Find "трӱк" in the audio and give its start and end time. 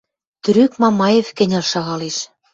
0.43-0.71